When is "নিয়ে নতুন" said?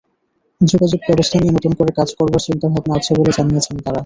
1.37-1.73